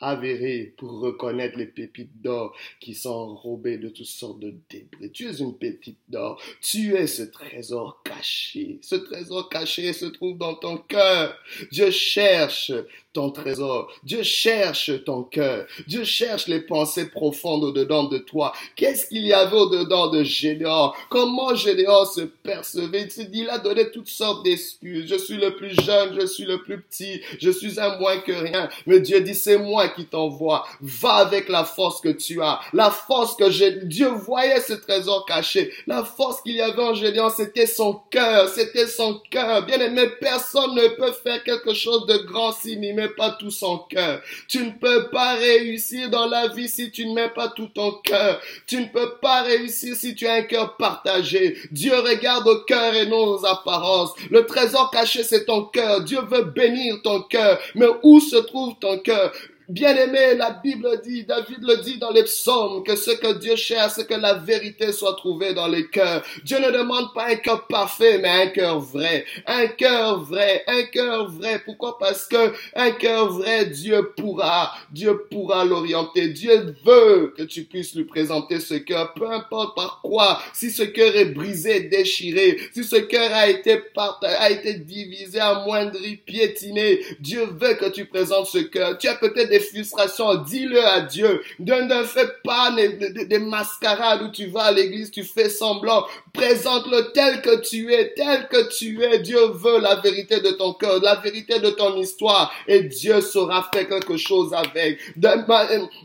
avéré 0.00 0.74
pour 0.76 1.00
reconnaître 1.00 1.58
les 1.58 1.66
pépites 1.66 2.20
d'or 2.20 2.54
qui 2.80 2.94
sont 2.94 3.10
enrobées 3.10 3.78
de 3.78 3.88
toutes 3.88 4.06
sortes 4.06 4.40
de 4.40 4.54
débris. 4.68 5.10
Tu 5.12 5.26
es 5.26 5.40
une 5.40 5.56
pépite 5.56 5.98
d'or. 6.08 6.40
Tu 6.60 6.94
es 6.94 7.06
ce 7.06 7.22
trésor 7.22 8.02
caché. 8.04 8.78
Ce 8.82 8.96
trésor 8.96 9.48
caché 9.48 9.92
se 9.92 10.06
trouve 10.06 10.38
dans 10.38 10.54
ton 10.54 10.78
cœur. 10.78 11.36
Dieu 11.70 11.90
cherche 11.90 12.72
ton 13.16 13.30
trésor. 13.30 13.90
Dieu 14.04 14.22
cherche 14.22 14.90
ton 15.04 15.22
cœur. 15.22 15.66
Dieu 15.86 16.04
cherche 16.04 16.48
les 16.48 16.60
pensées 16.60 17.08
profondes 17.08 17.64
au-dedans 17.64 18.04
de 18.04 18.18
toi. 18.18 18.52
Qu'est-ce 18.76 19.06
qu'il 19.06 19.26
y 19.26 19.32
avait 19.32 19.56
au-dedans 19.56 20.08
de 20.08 20.22
Gédéon? 20.22 20.92
Comment 21.08 21.54
Gédéon 21.54 22.04
se 22.04 22.20
percevait? 22.20 23.08
Il 23.32 23.48
a 23.48 23.58
donné 23.58 23.90
toutes 23.90 24.08
sortes 24.08 24.44
d'excuses. 24.44 25.08
Je 25.08 25.16
suis 25.16 25.38
le 25.38 25.56
plus 25.56 25.74
jeune, 25.82 26.18
je 26.20 26.26
suis 26.26 26.44
le 26.44 26.62
plus 26.62 26.82
petit, 26.82 27.22
je 27.38 27.50
suis 27.50 27.80
un 27.80 27.98
moins 27.98 28.18
que 28.18 28.32
rien. 28.32 28.68
Mais 28.86 29.00
Dieu 29.00 29.22
dit, 29.22 29.34
c'est 29.34 29.58
moi 29.58 29.88
qui 29.88 30.04
t'envoie. 30.04 30.66
Va 30.82 31.14
avec 31.14 31.48
la 31.48 31.64
force 31.64 32.02
que 32.02 32.10
tu 32.10 32.42
as. 32.42 32.60
La 32.74 32.90
force 32.90 33.34
que 33.34 33.50
j'ai. 33.50 33.84
Dieu 33.84 34.08
voyait 34.08 34.60
ce 34.60 34.74
trésor 34.74 35.24
caché. 35.24 35.72
La 35.86 36.04
force 36.04 36.42
qu'il 36.42 36.56
y 36.56 36.60
avait 36.60 36.82
en 36.82 36.92
Gédéon, 36.92 37.30
c'était 37.30 37.66
son 37.66 37.94
cœur. 38.10 38.50
C'était 38.50 38.86
son 38.86 39.22
cœur. 39.30 39.64
Bien 39.64 39.80
aimé, 39.80 40.06
personne 40.20 40.74
ne 40.74 40.88
peut 40.88 41.12
faire 41.12 41.42
quelque 41.44 41.72
chose 41.72 42.04
de 42.06 42.18
grand 42.18 42.52
s'il 42.52 42.80
n'y 42.80 43.05
pas 43.08 43.32
tout 43.32 43.50
son 43.50 43.78
cœur. 43.78 44.22
Tu 44.48 44.58
ne 44.58 44.70
peux 44.70 45.10
pas 45.10 45.34
réussir 45.34 46.10
dans 46.10 46.26
la 46.26 46.48
vie 46.48 46.68
si 46.68 46.90
tu 46.90 47.06
ne 47.06 47.14
mets 47.14 47.28
pas 47.28 47.48
tout 47.48 47.68
ton 47.68 47.92
cœur. 48.04 48.40
Tu 48.66 48.80
ne 48.80 48.86
peux 48.86 49.16
pas 49.20 49.42
réussir 49.42 49.96
si 49.96 50.14
tu 50.14 50.26
as 50.26 50.34
un 50.34 50.42
cœur 50.42 50.76
partagé. 50.76 51.56
Dieu 51.70 51.94
regarde 51.94 52.46
au 52.46 52.64
cœur 52.64 52.94
et 52.94 53.06
non 53.06 53.24
aux 53.24 53.44
apparences. 53.44 54.12
Le 54.30 54.44
trésor 54.46 54.90
caché, 54.90 55.22
c'est 55.22 55.44
ton 55.44 55.64
cœur. 55.64 56.02
Dieu 56.02 56.20
veut 56.20 56.44
bénir 56.44 57.00
ton 57.02 57.22
cœur. 57.22 57.58
Mais 57.74 57.86
où 58.02 58.20
se 58.20 58.36
trouve 58.36 58.74
ton 58.78 58.98
cœur? 58.98 59.32
Bien-aimé, 59.68 60.34
la 60.36 60.50
Bible 60.50 61.00
dit, 61.02 61.24
David 61.24 61.58
le 61.62 61.82
dit 61.82 61.98
dans 61.98 62.12
les 62.12 62.22
psaumes, 62.22 62.84
que 62.84 62.94
ce 62.94 63.10
que 63.10 63.32
Dieu 63.32 63.56
cherche, 63.56 63.94
c'est 63.96 64.06
que 64.06 64.14
la 64.14 64.34
vérité 64.34 64.92
soit 64.92 65.16
trouvée 65.16 65.54
dans 65.54 65.66
les 65.66 65.88
cœurs. 65.88 66.22
Dieu 66.44 66.58
ne 66.60 66.70
demande 66.70 67.12
pas 67.12 67.30
un 67.30 67.34
cœur 67.34 67.66
parfait, 67.66 68.18
mais 68.18 68.28
un 68.28 68.46
cœur 68.46 68.78
vrai. 68.78 69.24
Un 69.44 69.66
cœur 69.66 70.22
vrai, 70.22 70.62
un 70.68 70.84
cœur 70.84 71.28
vrai. 71.32 71.60
Pourquoi? 71.64 71.98
Parce 71.98 72.26
que 72.26 72.52
un 72.76 72.92
cœur 72.92 73.32
vrai, 73.32 73.66
Dieu 73.66 74.12
pourra, 74.16 74.72
Dieu 74.92 75.26
pourra 75.32 75.64
l'orienter. 75.64 76.28
Dieu 76.28 76.76
veut 76.84 77.34
que 77.36 77.42
tu 77.42 77.64
puisses 77.64 77.96
lui 77.96 78.04
présenter 78.04 78.60
ce 78.60 78.74
cœur, 78.74 79.14
peu 79.14 79.28
importe 79.28 79.74
par 79.74 80.00
quoi. 80.00 80.40
Si 80.52 80.70
ce 80.70 80.84
cœur 80.84 81.16
est 81.16 81.24
brisé, 81.24 81.80
déchiré, 81.80 82.56
si 82.72 82.84
ce 82.84 82.96
cœur 82.96 83.32
a 83.32 83.48
été 83.48 83.82
a 84.22 84.50
été 84.50 84.74
divisé, 84.74 85.40
amoindri, 85.40 86.18
piétiné, 86.18 87.00
Dieu 87.18 87.48
veut 87.60 87.74
que 87.74 87.88
tu 87.88 88.04
présentes 88.04 88.46
ce 88.46 88.58
cœur. 88.58 88.96
Tu 88.98 89.08
as 89.08 89.16
peut-être 89.16 89.55
frustrations, 89.60 90.34
dis-le 90.36 90.84
à 90.84 91.00
Dieu. 91.00 91.42
Ne, 91.58 92.04
fais 92.04 92.28
pas 92.44 92.74
des, 92.74 93.38
mascarades 93.38 94.22
où 94.22 94.30
tu 94.30 94.46
vas 94.46 94.64
à 94.64 94.72
l'église, 94.72 95.10
tu 95.10 95.22
fais 95.22 95.48
semblant. 95.48 96.04
Présente-le 96.32 97.12
tel 97.12 97.42
que 97.42 97.60
tu 97.60 97.92
es, 97.92 98.14
tel 98.14 98.48
que 98.48 98.68
tu 98.68 99.02
es. 99.02 99.18
Dieu 99.20 99.38
veut 99.52 99.80
la 99.80 99.96
vérité 99.96 100.40
de 100.40 100.50
ton 100.50 100.72
cœur, 100.74 101.00
la 101.02 101.16
vérité 101.16 101.60
de 101.60 101.70
ton 101.70 101.96
histoire, 101.96 102.52
et 102.66 102.82
Dieu 102.82 103.20
saura 103.20 103.68
faire 103.72 103.88
quelque 103.88 104.16
chose 104.16 104.52
avec. 104.52 104.98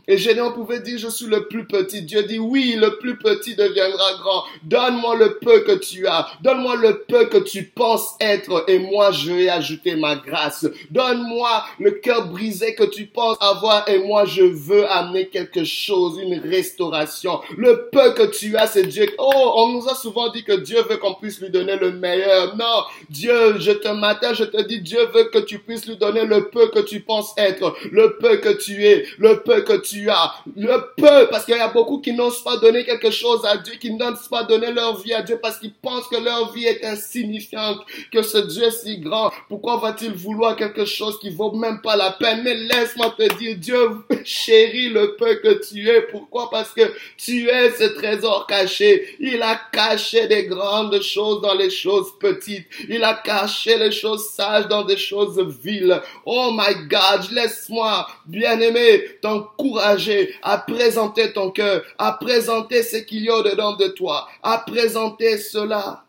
Et 0.08 0.16
Généon 0.16 0.52
pouvait 0.52 0.80
dire, 0.80 0.98
je 0.98 1.08
suis 1.08 1.26
le 1.26 1.48
plus 1.48 1.66
petit. 1.66 2.02
Dieu 2.02 2.22
dit, 2.22 2.38
oui, 2.38 2.76
le 2.78 2.98
plus 2.98 3.18
petit 3.18 3.54
deviendra 3.54 4.14
grand. 4.20 4.44
Donne-moi 4.64 5.16
le 5.16 5.38
peu 5.38 5.60
que 5.60 5.72
tu 5.72 6.06
as. 6.06 6.26
Donne-moi 6.42 6.76
le 6.76 7.04
peu 7.08 7.26
que 7.26 7.38
tu 7.38 7.64
penses 7.64 8.14
être, 8.20 8.64
et 8.68 8.78
moi 8.78 9.10
je 9.12 9.32
vais 9.32 9.48
ajouter 9.48 9.96
ma 9.96 10.16
grâce. 10.16 10.66
Donne-moi 10.90 11.64
le 11.78 11.92
cœur 11.92 12.28
brisé 12.28 12.74
que 12.74 12.84
tu 12.84 13.06
penses 13.06 13.36
avoir 13.42 13.88
et 13.88 13.98
moi 13.98 14.24
je 14.24 14.42
veux 14.42 14.90
amener 14.90 15.26
quelque 15.28 15.64
chose, 15.64 16.18
une 16.22 16.38
restauration. 16.38 17.40
Le 17.56 17.88
peu 17.90 18.12
que 18.12 18.22
tu 18.22 18.56
as, 18.56 18.68
c'est 18.68 18.86
Dieu. 18.86 19.06
Oh, 19.18 19.52
on 19.56 19.72
nous 19.72 19.88
a 19.88 19.94
souvent 19.94 20.30
dit 20.30 20.44
que 20.44 20.52
Dieu 20.52 20.80
veut 20.88 20.96
qu'on 20.96 21.14
puisse 21.14 21.40
lui 21.40 21.50
donner 21.50 21.76
le 21.76 21.92
meilleur. 21.92 22.56
Non, 22.56 22.84
Dieu, 23.10 23.58
je 23.58 23.72
te 23.72 23.88
matin, 23.88 24.32
je 24.32 24.44
te 24.44 24.62
dis, 24.62 24.80
Dieu 24.80 25.00
veut 25.12 25.24
que 25.24 25.38
tu 25.38 25.58
puisses 25.58 25.86
lui 25.86 25.96
donner 25.96 26.24
le 26.24 26.48
peu 26.50 26.68
que 26.68 26.80
tu 26.80 27.00
penses 27.00 27.34
être, 27.36 27.74
le 27.90 28.16
peu 28.18 28.36
que 28.36 28.50
tu 28.50 28.84
es, 28.86 29.04
le 29.18 29.42
peu 29.42 29.62
que 29.62 29.80
tu 29.80 30.08
as, 30.08 30.34
le 30.56 30.92
peu, 30.96 31.28
parce 31.30 31.44
qu'il 31.44 31.56
y 31.56 31.60
a 31.60 31.68
beaucoup 31.68 31.98
qui 31.98 32.12
n'osent 32.12 32.42
pas 32.44 32.56
donner 32.58 32.84
quelque 32.84 33.10
chose 33.10 33.44
à 33.44 33.56
Dieu, 33.56 33.74
qui 33.80 33.92
n'osent 33.92 34.28
pas 34.28 34.44
donner 34.44 34.70
leur 34.70 35.00
vie 35.00 35.14
à 35.14 35.22
Dieu 35.22 35.38
parce 35.42 35.58
qu'ils 35.58 35.74
pensent 35.74 36.06
que 36.08 36.16
leur 36.16 36.52
vie 36.52 36.66
est 36.66 36.84
insignifiante, 36.84 37.80
que 38.12 38.22
ce 38.22 38.38
Dieu 38.38 38.70
si 38.70 38.98
grand, 38.98 39.32
pourquoi 39.48 39.78
va-t-il 39.78 40.12
vouloir 40.12 40.56
quelque 40.56 40.84
chose 40.84 41.18
qui 41.18 41.30
vaut 41.30 41.52
même 41.52 41.80
pas 41.82 41.96
la 41.96 42.12
peine? 42.12 42.42
Mais 42.44 42.54
laisse-moi 42.54 43.14
te 43.16 43.31
Dieu 43.36 43.90
chérit 44.24 44.88
le 44.88 45.16
peu 45.16 45.36
que 45.36 45.66
tu 45.66 45.88
es. 45.88 46.02
Pourquoi? 46.02 46.50
Parce 46.50 46.72
que 46.72 46.82
tu 47.16 47.48
es 47.48 47.70
ce 47.72 47.84
trésor 47.84 48.46
caché. 48.46 49.16
Il 49.20 49.42
a 49.42 49.60
caché 49.72 50.26
des 50.26 50.46
grandes 50.46 51.00
choses 51.02 51.40
dans 51.42 51.54
les 51.54 51.70
choses 51.70 52.12
petites. 52.18 52.66
Il 52.88 53.04
a 53.04 53.14
caché 53.14 53.76
les 53.78 53.92
choses 53.92 54.28
sages 54.30 54.68
dans 54.68 54.84
des 54.84 54.96
choses 54.96 55.40
viles. 55.62 56.00
Oh 56.24 56.50
my 56.52 56.86
God, 56.88 57.30
laisse-moi, 57.32 58.06
bien-aimé, 58.26 59.18
t'encourager 59.20 60.34
à 60.42 60.58
présenter 60.58 61.32
ton 61.32 61.50
cœur, 61.50 61.82
à 61.98 62.12
présenter 62.12 62.82
ce 62.82 62.96
qu'il 62.98 63.24
y 63.24 63.28
a 63.28 63.36
au-dedans 63.36 63.76
de 63.76 63.88
toi, 63.88 64.28
à 64.42 64.58
présenter 64.58 65.38
cela 65.38 66.04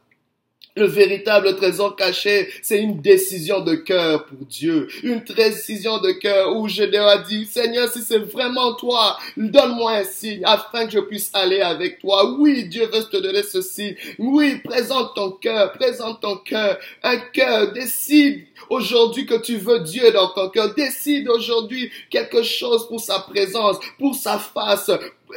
le 0.75 0.86
véritable 0.86 1.56
trésor 1.56 1.96
caché, 1.96 2.50
c'est 2.62 2.82
une 2.82 3.00
décision 3.00 3.60
de 3.60 3.75
cœur 3.75 4.25
pour 4.25 4.46
Dieu. 4.46 4.88
Une 5.03 5.20
décision 5.20 6.00
de 6.00 6.12
cœur 6.12 6.56
où 6.56 6.68
je 6.68 6.84
leur 6.84 7.24
dit, 7.24 7.46
Seigneur, 7.46 7.92
si 7.92 8.01
c'est 8.01 8.18
vraiment 8.18 8.74
toi, 8.74 9.18
donne-moi 9.38 9.92
un 9.92 10.03
signe 10.03 10.42
afin 10.44 10.86
que 10.86 10.92
je 10.94 11.00
puisse 11.00 11.30
aller 11.34 11.62
avec 11.62 12.00
toi. 12.00 12.36
Oui, 12.39 12.65
Dieu 12.65 12.88
veut 12.92 13.03
te 13.03 13.18
donner 13.18 13.44
ceci. 13.44 13.96
Oui, 14.18 14.60
présente 14.63 15.15
ton 15.15 15.32
cœur, 15.32 15.72
présente 15.74 16.22
ton 16.22 16.38
cœur. 16.38 16.80
Un 17.03 17.18
cœur, 17.18 17.72
décide 17.74 18.46
aujourd'hui 18.70 19.25
que 19.25 19.41
tu 19.41 19.58
veux 19.58 19.79
Dieu 19.79 20.12
dans 20.12 20.29
ton 20.29 20.50
cœur. 20.50 20.74
Décide 20.74 21.29
aujourd'hui 21.29 21.91
quelque 22.10 22.43
chose 22.43 22.88
pour 22.88 23.00
sa 23.00 23.20
présence, 23.20 23.77
pour 23.98 24.15
sa 24.15 24.38
face, 24.38 24.91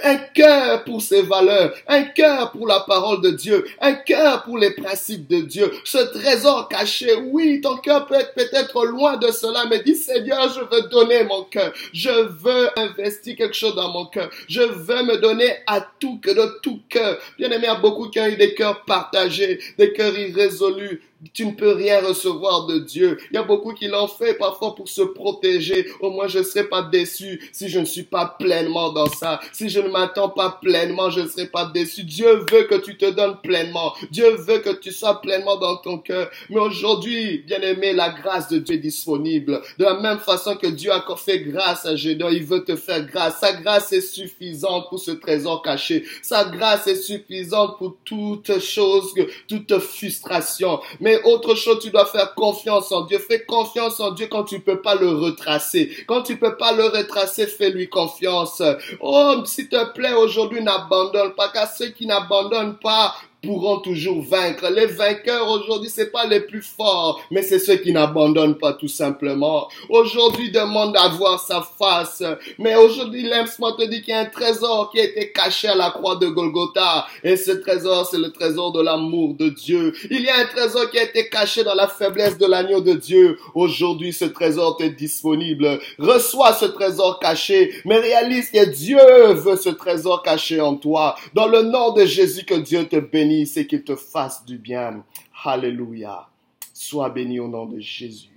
un 0.04 0.16
cœur 0.16 0.84
pour 0.84 1.02
ses 1.02 1.22
valeurs, 1.22 1.72
un 1.86 2.02
cœur 2.04 2.52
pour 2.52 2.66
la 2.66 2.80
parole 2.80 3.20
de 3.20 3.30
Dieu, 3.30 3.66
un 3.80 3.94
cœur 3.94 4.42
pour 4.42 4.58
les 4.58 4.70
principes 4.70 5.28
de 5.28 5.40
Dieu. 5.40 5.72
Ce 5.84 5.98
trésor 5.98 6.68
caché, 6.68 7.14
oui, 7.14 7.60
ton 7.60 7.76
cœur 7.76 8.06
peut 8.06 8.14
être 8.14 8.34
peut-être 8.34 8.84
loin 8.84 9.16
de 9.16 9.30
cela, 9.30 9.64
mais 9.68 9.82
dis 9.82 9.94
Seigneur, 9.94 10.48
je 10.52 10.60
veux 10.60 10.88
donner 10.88 11.24
mon 11.24 11.44
cœur. 11.44 11.72
Je 11.92 12.10
veux 12.10 12.68
investir 12.78 13.36
quelque 13.36 13.56
chose 13.56 13.74
dans 13.74 13.90
mon 13.90 14.06
cœur. 14.06 14.30
Je 14.48 14.62
veux 14.62 15.02
me 15.02 15.18
donner 15.18 15.50
à 15.66 15.80
tout 15.80 16.18
que 16.20 16.30
de 16.30 16.58
tout 16.62 16.80
cœur. 16.88 17.18
Bien 17.38 17.50
aimé, 17.50 17.66
a 17.66 17.76
beaucoup 17.76 18.08
qui 18.08 18.20
ont 18.20 18.26
eu 18.26 18.36
des 18.36 18.54
cœurs 18.54 18.84
partagés, 18.84 19.60
des 19.78 19.92
cœurs 19.92 20.16
irrésolus, 20.16 21.02
tu 21.32 21.46
ne 21.46 21.52
peux 21.52 21.72
rien 21.72 22.00
recevoir 22.00 22.66
de 22.66 22.78
Dieu. 22.78 23.18
Il 23.30 23.34
y 23.34 23.38
a 23.38 23.42
beaucoup 23.42 23.72
qui 23.72 23.88
l'ont 23.88 24.06
fait 24.06 24.34
parfois 24.34 24.74
pour 24.74 24.88
se 24.88 25.02
protéger. 25.02 25.86
Au 26.00 26.10
moins, 26.10 26.28
je 26.28 26.38
ne 26.38 26.44
serai 26.44 26.64
pas 26.64 26.82
déçu 26.82 27.40
si 27.52 27.68
je 27.68 27.78
ne 27.78 27.84
suis 27.84 28.02
pas 28.02 28.36
pleinement 28.38 28.92
dans 28.92 29.06
ça. 29.06 29.40
Si 29.52 29.68
je 29.68 29.80
ne 29.80 29.88
m'attends 29.88 30.28
pas 30.28 30.58
pleinement, 30.62 31.10
je 31.10 31.20
ne 31.20 31.28
serai 31.28 31.46
pas 31.46 31.66
déçu. 31.66 32.04
Dieu 32.04 32.44
veut 32.50 32.64
que 32.64 32.76
tu 32.76 32.96
te 32.96 33.10
donnes 33.10 33.38
pleinement. 33.42 33.94
Dieu 34.10 34.30
veut 34.36 34.58
que 34.58 34.70
tu 34.70 34.92
sois 34.92 35.20
pleinement 35.20 35.56
dans 35.56 35.76
ton 35.76 35.98
cœur. 35.98 36.30
Mais 36.50 36.60
aujourd'hui, 36.60 37.38
bien 37.46 37.60
aimé, 37.60 37.92
la 37.92 38.10
grâce 38.10 38.48
de 38.48 38.58
Dieu 38.58 38.76
est 38.76 38.78
disponible. 38.78 39.60
De 39.78 39.84
la 39.84 39.94
même 40.00 40.18
façon 40.18 40.56
que 40.56 40.66
Dieu 40.66 40.92
a 40.92 40.98
encore 40.98 41.20
fait 41.20 41.40
grâce 41.40 41.86
à 41.86 41.96
Gédon, 41.96 42.28
il 42.30 42.44
veut 42.44 42.64
te 42.64 42.76
faire 42.76 43.04
grâce. 43.06 43.40
Sa 43.40 43.54
grâce 43.54 43.92
est 43.92 44.00
suffisante 44.00 44.88
pour 44.90 45.00
ce 45.00 45.12
trésor 45.12 45.62
caché. 45.62 46.04
Sa 46.22 46.44
grâce 46.44 46.86
est 46.86 46.96
suffisante 46.96 47.78
pour 47.78 47.96
toute 48.04 48.58
chose, 48.60 49.14
toute 49.48 49.78
frustration. 49.78 50.80
Autre 51.24 51.54
chose, 51.54 51.78
tu 51.80 51.90
dois 51.90 52.06
faire 52.06 52.34
confiance 52.34 52.90
en 52.92 53.02
Dieu. 53.02 53.18
Fais 53.18 53.44
confiance 53.44 54.00
en 54.00 54.12
Dieu 54.12 54.26
quand 54.30 54.44
tu 54.44 54.60
peux 54.60 54.80
pas 54.80 54.94
le 54.94 55.08
retracer. 55.08 55.90
Quand 56.06 56.22
tu 56.22 56.36
peux 56.36 56.56
pas 56.56 56.72
le 56.72 56.84
retracer, 56.84 57.46
fais-lui 57.46 57.88
confiance. 57.88 58.62
Oh, 59.00 59.34
s'il 59.44 59.68
te 59.68 59.92
plaît, 59.92 60.14
aujourd'hui, 60.14 60.62
n'abandonne 60.62 61.34
pas, 61.34 61.48
car 61.48 61.70
ceux 61.70 61.88
qui 61.88 62.06
n'abandonnent 62.06 62.78
pas 62.78 63.14
pourront 63.42 63.78
toujours 63.78 64.22
vaincre. 64.22 64.68
Les 64.70 64.86
vainqueurs 64.86 65.48
aujourd'hui, 65.48 65.90
c'est 65.90 66.10
pas 66.10 66.26
les 66.26 66.40
plus 66.40 66.62
forts, 66.62 67.20
mais 67.30 67.42
c'est 67.42 67.58
ceux 67.58 67.76
qui 67.76 67.92
n'abandonnent 67.92 68.58
pas 68.58 68.72
tout 68.72 68.88
simplement. 68.88 69.68
Aujourd'hui, 69.88 70.50
demande 70.50 70.96
à 70.96 71.08
voir 71.08 71.40
sa 71.40 71.62
face. 71.78 72.22
Mais 72.58 72.74
aujourd'hui, 72.76 73.22
laisse-moi 73.22 73.74
te 73.78 73.84
dire 73.84 74.02
qu'il 74.02 74.14
y 74.14 74.16
a 74.16 74.20
un 74.20 74.26
trésor 74.26 74.90
qui 74.90 75.00
a 75.00 75.04
été 75.04 75.32
caché 75.32 75.68
à 75.68 75.74
la 75.74 75.90
croix 75.90 76.16
de 76.16 76.26
Golgotha. 76.26 77.06
Et 77.22 77.36
ce 77.36 77.52
trésor, 77.52 78.06
c'est 78.10 78.18
le 78.18 78.32
trésor 78.32 78.72
de 78.72 78.82
l'amour 78.82 79.34
de 79.34 79.48
Dieu. 79.48 79.92
Il 80.10 80.22
y 80.22 80.28
a 80.28 80.38
un 80.38 80.46
trésor 80.46 80.90
qui 80.90 80.98
a 80.98 81.04
été 81.04 81.28
caché 81.28 81.64
dans 81.64 81.74
la 81.74 81.88
faiblesse 81.88 82.38
de 82.38 82.46
l'agneau 82.46 82.80
de 82.80 82.94
Dieu. 82.94 83.38
Aujourd'hui, 83.54 84.12
ce 84.12 84.24
trésor 84.24 84.76
est 84.80 84.90
disponible. 84.90 85.78
Reçois 85.98 86.52
ce 86.52 86.66
trésor 86.66 87.18
caché, 87.20 87.72
mais 87.84 87.98
réalise 87.98 88.50
que 88.50 88.64
Dieu 88.70 88.98
veut 89.34 89.56
ce 89.56 89.70
trésor 89.70 90.22
caché 90.22 90.60
en 90.60 90.74
toi. 90.76 91.16
Dans 91.34 91.46
le 91.46 91.62
nom 91.62 91.92
de 91.92 92.04
Jésus, 92.04 92.44
que 92.44 92.54
Dieu 92.54 92.86
te 92.86 92.96
bénisse 92.96 93.25
c'est 93.46 93.66
qu'il 93.66 93.84
te 93.84 93.96
fasse 93.96 94.44
du 94.44 94.58
bien. 94.58 95.04
Alléluia. 95.44 96.28
Sois 96.72 97.10
béni 97.10 97.40
au 97.40 97.48
nom 97.48 97.66
de 97.66 97.80
Jésus. 97.80 98.35